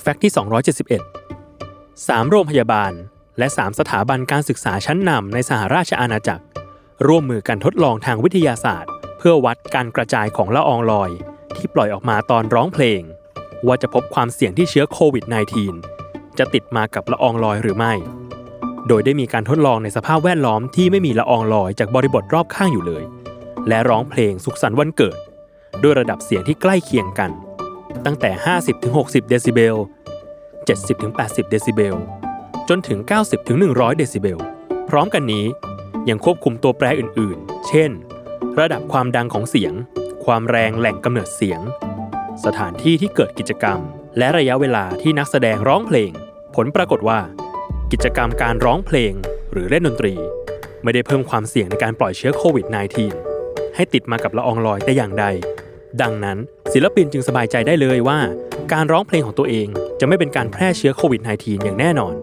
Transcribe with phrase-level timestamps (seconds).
[0.00, 0.32] แฟกต์ที่
[1.16, 2.92] 271 3 โรงพยาบาล
[3.38, 6.44] และ 3 สถาบันการศึกษาชั้นนำในสหราชอาณาจักร
[7.06, 11.10] ร่วมมือกันทดลองทางวิทยาศาสตร์ เพื่อวัดการกระจายของละอองลอย
[11.56, 13.00] ที่ปล่อยออกมาตอนร้องเพลง
[13.66, 15.24] ว่าจะพบความเสี่ยงที่เชื้อโควิด
[15.82, 17.92] -19 จะติดมากับละอองลอยหรือไม่
[18.88, 23.04] โดยได้มีการทดลองในสภาพแวดล้อมที่ไม่มีละอองลอยจากบริบทรอบข้างอยู่เลย
[23.68, 25.18] และร้องเพลงสุขสันต์วันเกิด
[25.82, 27.30] ด้วยระดับเสียงที่ใกล้เคียงกัน
[28.08, 28.30] ตั้งแต่
[28.84, 29.76] 50-60 เดซิเบล
[30.78, 31.96] 70-80 เดซิเบล
[32.68, 32.98] จนถึง
[33.48, 34.38] 90-100 เดซิเบล
[34.88, 35.46] พร้อมกันนี้
[36.08, 37.90] ยังควบคุมตัวแปรอื่นๆ เช่น
[38.58, 39.72] ระดับความดังของเสียง
[40.24, 41.60] ความแรงแหล่งกำเนิดเสียง
[42.44, 43.78] สถานที่ที่เกิดกิจกรรม
[44.18, 46.10] และระยะเวลาที่นักแสดงร้องเพลง
[46.54, 47.20] ผลปรากฏว่า
[47.92, 49.12] กิจกรรมการร้องเพลง
[49.52, 50.14] หรือเล่นดนตรี
[50.82, 52.66] ไม่ได้เพิ่มความเสี่ยงในการปล่อยเชื้อโควิด
[53.20, 55.24] -19 ให้ติดมากับละอองลอยแต่อย่างใด
[56.02, 56.38] ดังนั้น
[56.78, 58.18] ศิลปินจึงสบายใจได้เลยว่า
[58.72, 59.68] การร้องเพลงของตัวเอง
[60.00, 62.14] จะไม่เป็นการแพร่เชื้อโควิด -19 อย่างแน่นอน